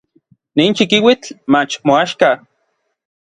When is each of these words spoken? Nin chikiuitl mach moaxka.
Nin 0.57 0.71
chikiuitl 0.77 1.29
mach 1.51 1.73
moaxka. 1.87 2.29